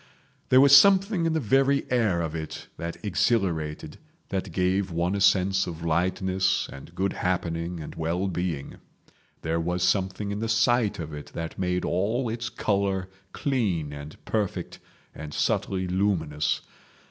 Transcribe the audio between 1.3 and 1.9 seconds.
the very